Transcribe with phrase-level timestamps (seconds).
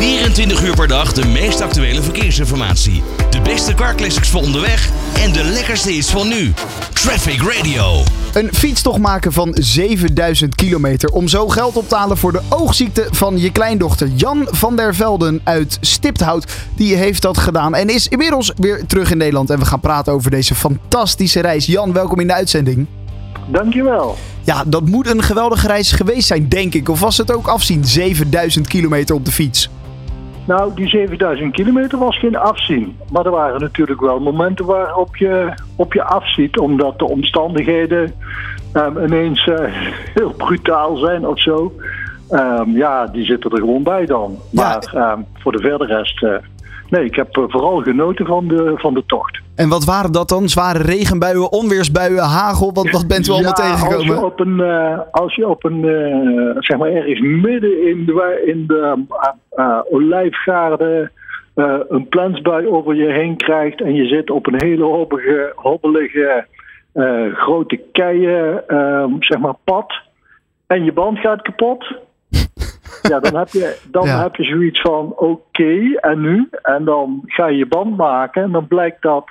[0.00, 3.02] 24 uur per dag de meest actuele verkeersinformatie.
[3.30, 4.90] De beste carclassics voor onderweg
[5.24, 6.52] en de lekkerste is van nu.
[6.92, 8.02] Traffic Radio.
[8.32, 13.06] Een fietstocht maken van 7000 kilometer om zo geld op te halen voor de oogziekte
[13.10, 14.08] van je kleindochter.
[14.08, 19.10] Jan van der Velden uit Stipthout, die heeft dat gedaan en is inmiddels weer terug
[19.10, 19.50] in Nederland.
[19.50, 21.66] En we gaan praten over deze fantastische reis.
[21.66, 22.86] Jan, welkom in de uitzending.
[23.46, 24.16] Dankjewel.
[24.42, 26.88] Ja, dat moet een geweldige reis geweest zijn, denk ik.
[26.88, 27.84] Of was het ook afzien?
[27.84, 29.70] 7000 kilometer op de fiets.
[30.46, 32.96] Nou, die 7000 kilometer was geen afzien.
[33.12, 36.58] Maar er waren natuurlijk wel momenten waarop je op je afziet.
[36.58, 38.12] Omdat de omstandigheden
[38.72, 39.58] um, ineens uh,
[40.14, 41.72] heel brutaal zijn of zo.
[42.30, 44.38] Um, ja, die zitten er gewoon bij dan.
[44.50, 45.12] Maar ja.
[45.12, 46.22] um, voor de verdere rest...
[46.22, 46.34] Uh,
[46.90, 49.40] nee, ik heb uh, vooral genoten van de, van de tocht.
[49.54, 50.48] En wat waren dat dan?
[50.48, 52.72] Zware regenbuien, onweersbuien, hagel?
[52.72, 54.14] Wat, wat bent u allemaal ja, tegengekomen?
[54.14, 58.06] Als je op een, uh, als je op een uh, zeg maar ergens midden in
[58.06, 59.04] de, in de
[59.56, 61.12] uh, olijfgaarden
[61.88, 66.46] een plensbui over je heen krijgt en je zit op een hele hobbelige, hobbelige
[67.32, 68.62] grote keien,
[69.20, 69.92] zeg maar pad
[70.66, 71.84] en je band gaat kapot.
[73.02, 74.22] Ja, dan heb je, dan ja.
[74.22, 76.48] heb je zoiets van oké, okay, en nu?
[76.62, 79.24] En dan ga je je band maken en dan blijkt dat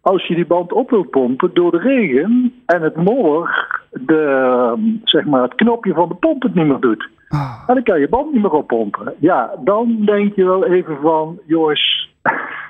[0.00, 5.24] als je die band op wilt pompen door de regen en het modder, de, zeg
[5.24, 7.08] maar, het knopje van de pomp het niet meer doet.
[7.28, 7.64] Oh.
[7.66, 9.14] En dan kan je band niet meer oppompen.
[9.18, 12.10] Ja, dan denk je wel even van, jongens,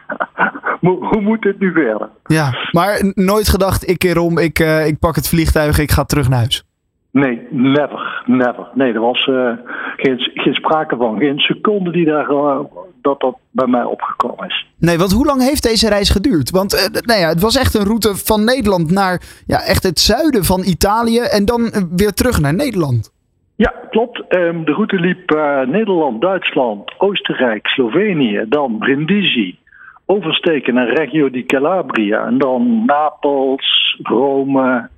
[0.81, 2.09] hoe moet dit nu verder?
[2.25, 6.05] Ja, maar nooit gedacht, ik keer om, ik, uh, ik pak het vliegtuig, ik ga
[6.05, 6.65] terug naar huis.
[7.13, 8.69] Nee, never, never.
[8.75, 9.53] Nee, er was uh,
[9.97, 11.19] geen, geen sprake van.
[11.19, 12.61] Geen seconde die daar, uh,
[13.03, 14.67] dat dat bij mij opgekomen is.
[14.79, 16.51] Nee, want hoe lang heeft deze reis geduurd?
[16.51, 19.99] Want uh, nou ja, het was echt een route van Nederland naar ja, echt het
[19.99, 23.13] zuiden van Italië en dan weer terug naar Nederland.
[23.57, 24.25] Ja, klopt.
[24.29, 25.31] Um, de route liep
[25.67, 29.59] Nederland, Duitsland, Oostenrijk, Slovenië, dan Brindisi.
[30.07, 34.89] Oversteken naar Reggio di Calabria en dan Napels, Rome,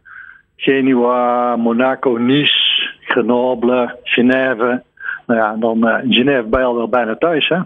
[0.62, 4.82] Genua, Monaco, Nice, Grenoble, Genève.
[5.26, 7.58] Nou ja, dan uh, Genève je al wel bijna thuis, hè?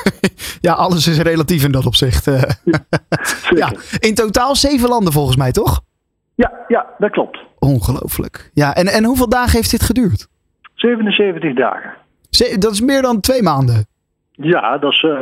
[0.68, 2.30] ja, alles is relatief in dat opzicht.
[3.54, 5.80] Ja, in totaal zeven landen volgens mij, toch?
[6.34, 7.38] Ja, ja dat klopt.
[7.58, 8.50] Ongelooflijk.
[8.54, 10.28] Ja, en, en hoeveel dagen heeft dit geduurd?
[10.74, 11.94] 77 dagen.
[12.30, 13.86] Ze dat is meer dan twee maanden.
[14.32, 15.20] Ja, dat is uh,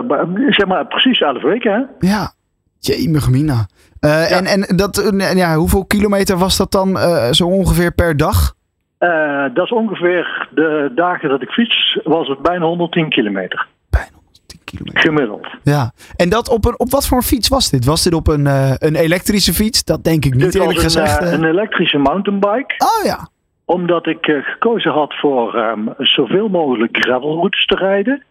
[0.48, 2.08] zeg maar precies 11 weken, hè?
[2.08, 2.32] Ja,
[2.78, 3.66] jemig mina.
[4.00, 4.36] Uh, ja.
[4.36, 8.54] en, en dat, ja, hoeveel kilometer was dat dan uh, zo ongeveer per dag?
[8.98, 13.66] Uh, dat is ongeveer de dagen dat ik fiets, was het bijna 110 kilometer.
[13.90, 15.00] Bijna 110 kilometer.
[15.00, 15.46] Gemiddeld.
[15.62, 17.84] Ja, en dat op, een, op wat voor fiets was dit?
[17.84, 18.46] Was dit op een,
[18.78, 19.84] een elektrische fiets?
[19.84, 21.32] Dat denk ik niet dit eerlijk een, gezegd.
[21.32, 22.74] een elektrische mountainbike.
[22.78, 23.28] Oh ja.
[23.64, 28.24] Omdat ik gekozen had voor um, zoveel mogelijk gravelroutes te rijden.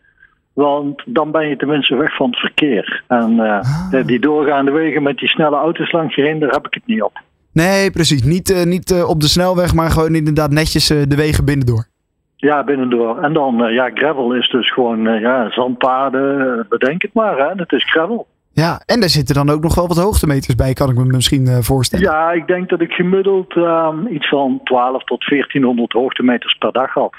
[0.54, 3.04] Want dan ben je tenminste weg van het verkeer.
[3.08, 4.06] En uh, ah.
[4.06, 7.02] die doorgaande wegen met die snelle auto's langs je heen, daar heb ik het niet
[7.02, 7.22] op.
[7.52, 8.24] Nee, precies.
[8.24, 11.88] Niet, uh, niet uh, op de snelweg, maar gewoon inderdaad netjes de wegen binnendoor.
[12.36, 13.18] Ja, binnendoor.
[13.18, 17.38] En dan, ja, gravel is dus gewoon ja, zandpaden, bedenk het maar.
[17.38, 17.54] Hè.
[17.56, 18.28] Het is gravel.
[18.52, 21.64] Ja, en daar zitten dan ook nog wel wat hoogtemeters bij, kan ik me misschien
[21.64, 22.06] voorstellen.
[22.06, 26.94] Ja, ik denk dat ik gemiddeld um, iets van 12 tot 1400 hoogtemeters per dag
[26.94, 27.14] had.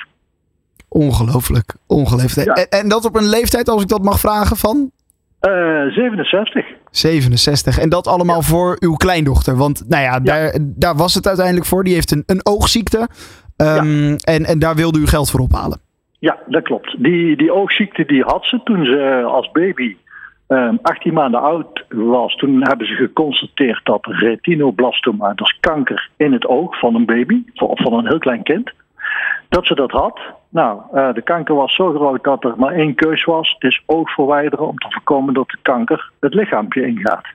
[0.92, 2.46] Ongelooflijk, ongelooflijk.
[2.46, 2.54] Ja.
[2.54, 4.90] En, en, dat op een leeftijd, als ik dat mag vragen, van?
[5.40, 6.66] Uh, 67.
[6.90, 7.78] 67.
[7.78, 8.42] En dat allemaal ja.
[8.42, 9.56] voor uw kleindochter.
[9.56, 11.84] Want nou ja, daar, daar was het uiteindelijk voor.
[11.84, 13.08] Die heeft een, een oogziekte.
[13.56, 15.80] Um, en, en daar wilde u geld voor ophalen.
[16.18, 17.02] Ja, dat klopt.
[17.02, 19.96] Die, die oogziekte die had ze toen ze als baby
[20.48, 22.34] um, 18 maanden oud was.
[22.34, 27.42] Toen hebben ze geconstateerd dat retinoblastoma, dat is kanker in het oog van een baby,
[27.54, 28.72] van, van een heel klein kind
[29.48, 30.20] dat ze dat had.
[30.48, 33.56] Nou, uh, de kanker was zo groot dat er maar één keus was.
[33.58, 37.26] Is oog verwijderen om te voorkomen dat de kanker het lichaampje ingaat.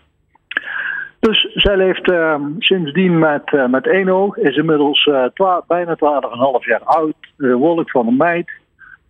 [1.19, 6.65] Dus zij leeft uh, sindsdien met, uh, met één oog, is inmiddels twa bijna 12,5
[6.65, 8.51] jaar oud, de van een meid.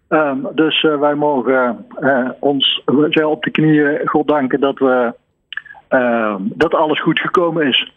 [0.09, 1.85] Um, dus wij mogen
[2.39, 5.13] ons zij op de knieën God danken dat, we,
[5.87, 7.94] ehm, dat alles goed gekomen is.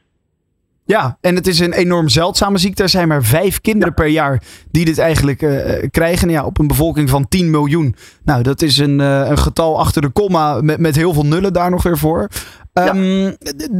[0.94, 2.82] Ja, en het is een enorm zeldzame ziekte.
[2.82, 4.02] Er zijn maar vijf kinderen ja.
[4.02, 6.31] per jaar die dit eigenlijk uh, krijgen.
[6.31, 7.94] Ja, op een bevolking van 10 miljoen.
[8.25, 11.52] Nou, dat is een, uh, een getal achter de komma met, met heel veel nullen
[11.52, 12.29] daar nog weer voor.
[12.73, 13.32] Um, ja.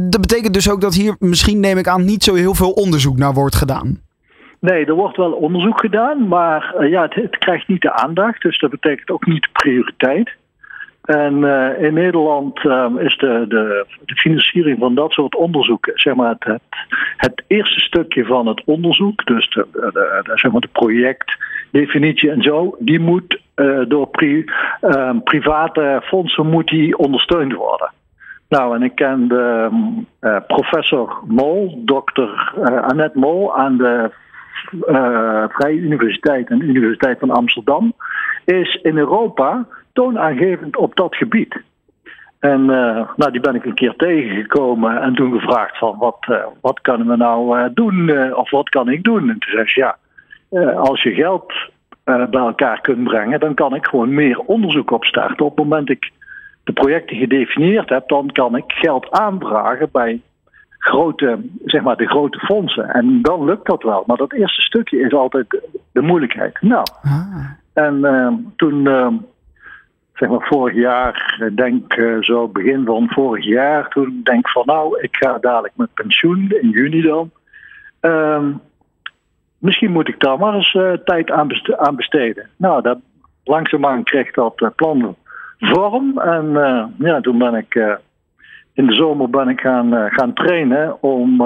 [0.09, 3.17] Dat betekent dus ook dat hier misschien, neem ik aan, niet zo heel veel onderzoek
[3.17, 3.99] naar wordt gedaan.
[4.59, 8.41] Nee, er wordt wel onderzoek gedaan, maar uh, ja, het, het, krijgt niet de aandacht.
[8.41, 10.29] Dus dat betekent ook niet prioriteit.
[11.09, 16.15] En uh, in Nederland uh, is de, de, de, financiering van dat soort onderzoek, zeg
[16.15, 16.61] maar, het,
[17.17, 22.41] het, eerste stukje van het onderzoek, dus de, de, de, zeg maar de projectdefinitie en
[22.41, 23.41] zo, die moet
[23.87, 24.45] door pri
[24.81, 27.91] ehm, private fondsen moet die ondersteund worden.
[28.49, 29.69] Nou, en ik ken de
[30.21, 32.53] uh, professor Mol, dokter
[32.87, 34.11] Annette Mol aan de
[35.49, 37.93] Vrije Universiteit en Universiteit van Amsterdam,
[38.45, 39.67] is in Europa
[39.99, 41.61] toonaangevend op dat gebied.
[42.39, 46.17] En nou, die ben ik een keer tegengekomen en toen gevraagd van wat,
[46.61, 49.29] wat kunnen we nou doen of wat kan ik doen?
[49.29, 49.97] En toen zei ze ja,
[50.73, 51.53] als je geld
[52.03, 55.45] bij elkaar kunt brengen, dan kan ik gewoon meer onderzoek opstarten.
[55.45, 56.11] Op het moment ik
[56.63, 60.21] de projecten gedefinieerd heb, dan kan ik geld aanvragen bij
[60.77, 62.89] grote, zeg maar, de grote fondsen.
[62.89, 64.03] En dan lukt dat wel.
[64.05, 65.61] Maar dat eerste stukje is altijd
[65.91, 66.61] de moeilijkheid.
[66.61, 67.45] Nou, ah.
[67.73, 68.87] en toen,
[70.19, 74.65] zeg maar, vorig jaar, denk uh, zo begin van vorig jaar, toen denk ik van
[74.65, 77.31] nou, ik ga dadelijk met pensioen in juni dan.
[77.99, 78.51] Ehm,
[79.57, 82.49] misschien moet ik daar maar eens eh, tijd aan, besteden.
[82.55, 82.97] Nou, dat,
[83.43, 85.15] langzaamaan kreeg dat plan
[85.59, 86.17] vorm.
[86.17, 87.95] En uh, ja, toen ben ik uh,
[88.73, 91.43] in de zomer ben ik gaan, uh, gaan trainen om,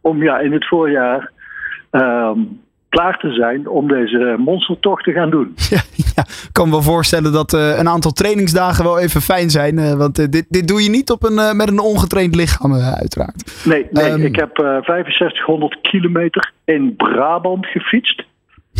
[0.00, 1.30] om ja, in het voorjaar
[1.90, 2.38] ehm,
[2.88, 5.54] klaar te zijn om deze monstertocht te gaan doen.
[5.54, 5.80] Ja,
[6.52, 9.98] kan me wel voorstellen dat een aantal trainingsdagen wel even fijn zijn.
[9.98, 13.62] want dit, dit doe je niet op een, met een ongetraind lichaam, uiteraard.
[13.64, 18.24] Nee, nee um, ik heb 6500 kilometer in Brabant gefietst.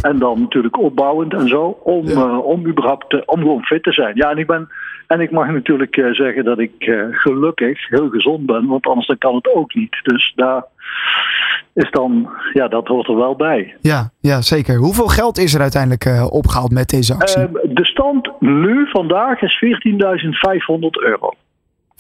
[0.03, 2.39] En dan natuurlijk opbouwend en zo, om, ja.
[2.39, 4.13] om überhaupt om gewoon fit te zijn.
[4.17, 4.69] Ja, en ik ben
[5.11, 9.07] en ik mag natuurlijk uh, zeggen dat ik uh, gelukkig heel gezond ben, want anders
[9.07, 10.01] dan kan het ook niet.
[10.03, 10.65] Dus daar
[11.81, 13.75] is dan, ja, dat hoort er wel bij.
[13.81, 14.77] Ja, ja zeker.
[14.77, 17.49] Hoeveel geld is er uiteindelijk uh, opgehaald met deze actie?
[17.53, 21.31] de stand nu vandaag is 14.500 euro.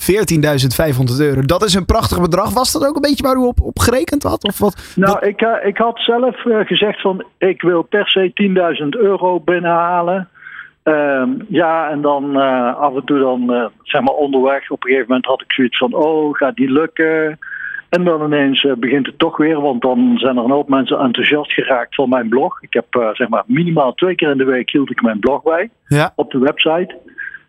[0.00, 1.40] 14.500 euro.
[1.40, 2.54] Dat is een prachtig bedrag.
[2.54, 4.44] Was dat ook een beetje waar u op, op gerekend had?
[4.44, 4.92] Of wat?
[4.96, 8.32] Nou, Ik, ik had zelf gezegd van ik wil per se
[8.82, 10.28] 10.000 euro binnenhalen.
[10.84, 14.88] Um, ja, en dan uh, af en toe dan, uh, zeg maar onderweg, op een
[14.88, 17.38] gegeven moment had ik zoiets van, oh, gaat die lukken?
[17.90, 20.98] En dan ineens uh, begint het toch weer, want dan zijn er een hoop mensen
[20.98, 22.62] enthousiast geraakt van mijn blog.
[22.62, 25.70] Ik heb, zeg maar, minimaal twee keer in de week hield ik mijn blog bij,
[25.86, 26.12] ja.
[26.16, 26.98] op de website.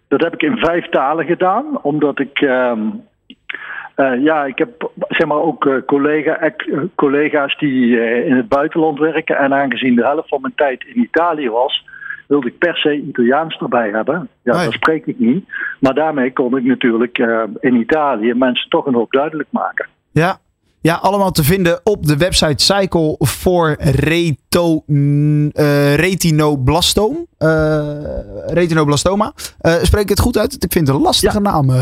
[0.08, 2.42] Dat heb ik in vijf talen gedaan, omdat ik...
[2.42, 3.10] Um,
[4.20, 6.52] ja, ik heb zeg maar ook collega,
[6.96, 9.38] collega's die in het buitenland werken.
[9.38, 11.86] En aangezien de helft van mijn tijd in Italië was,
[12.28, 14.30] wilde ik per se Italiaans erbij hebben.
[14.44, 15.46] Ja, dat spreek ik niet.
[15.80, 17.18] Maar daarmee kon ik natuurlijk
[17.60, 19.86] in Italië mensen toch een hoop duidelijk maken.
[20.12, 20.40] Ja,
[20.82, 27.28] ja, allemaal te vinden op de website Cycle for Reto, uh, Retinoblastom.
[27.40, 27.92] Uh,
[28.48, 29.34] retinoblastoma.
[29.62, 30.54] Uh, spreek ik het goed uit?
[30.54, 31.40] Ik vind het een lastige ja.
[31.40, 31.72] naam.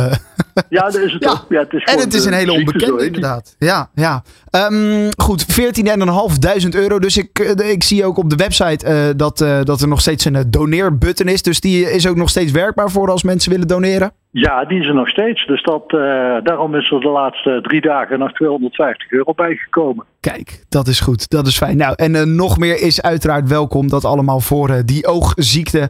[0.70, 1.32] Ja, dat is het ja.
[1.32, 1.46] ook.
[1.50, 3.56] Ja, het is en het is een hele onbekende inderdaad.
[3.58, 4.24] Ja, ja.
[4.52, 7.00] Um, goed, 14.500 euro.
[7.00, 11.28] Dus ik, ik zie ook op de website dat, dat er nog steeds een doneerbutton
[11.28, 11.42] is.
[11.42, 14.12] Dus die is ook nog steeds werkbaar voor als mensen willen doneren?
[14.32, 15.46] Ja, die is er nog steeds.
[15.46, 16.02] Dus dat, uh,
[16.44, 20.06] daarom is er de laatste drie dagen nog 250 euro bijgekomen.
[20.20, 21.30] Kijk, dat is goed.
[21.30, 21.78] Dat is fijn.
[21.78, 23.88] Nou, en uh, nog meer is uiteraard welkom.
[23.88, 25.90] Dat allemaal voor uh, die oogziekte.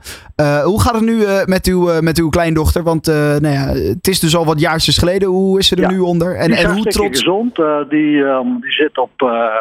[0.64, 2.84] hoe gaat het nu met, uw, met uw kleindochter?
[2.84, 3.06] Want
[3.42, 5.28] nou ja, het is dus al wat jaartjes geleden.
[5.28, 6.36] Hoe is ze er ja, nu onder?
[6.36, 7.20] En, en hoe trots?
[7.20, 7.56] gezond.
[7.90, 9.12] die, um, die zit op,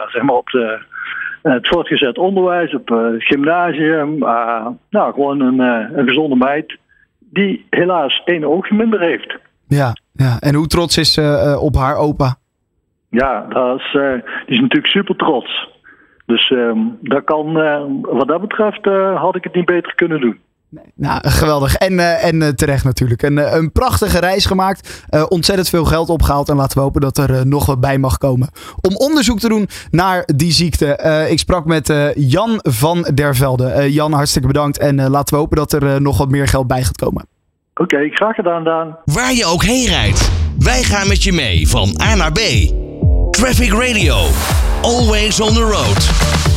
[0.09, 0.79] zeg maar op de,
[1.43, 4.19] het voortgezet onderwijs, op het gymnasium.
[4.91, 5.59] nou, gewoon een,
[5.99, 6.77] een gezonde meid
[7.31, 9.37] die helaas één oogje minder heeft.
[9.67, 10.39] Ja, ja.
[10.39, 12.37] en hoe trots is ze uh, op haar opa?
[13.11, 14.13] Ja, dat is, uh,
[14.47, 15.69] die is natuurlijk super trots.
[16.27, 17.53] Dus uh, dat kan,
[18.03, 20.39] wat dat betreft had ik het niet beter kunnen doen.
[20.71, 21.75] Nee, nou, geweldig.
[21.75, 23.23] En, en terecht natuurlijk.
[23.23, 25.05] Een, een prachtige reis gemaakt.
[25.29, 26.49] ontzettend veel geld opgehaald.
[26.49, 28.49] En laten we hopen dat er nog wat bij mag komen.
[28.81, 31.27] Om onderzoek te doen naar die ziekte.
[31.31, 33.93] ik sprak met Jan van der Velde.
[33.93, 34.79] Jan, hartstikke bedankt.
[34.79, 37.27] En laten we hopen dat er nog wat meer geld bij gaat komen.
[37.81, 38.97] Oké, okay, graag gedaan, Daan.
[39.05, 42.39] Waar je ook heen rijdt, wij gaan met je mee van A naar B.
[43.31, 44.17] Traffic Radio.
[44.83, 46.48] Always on the road.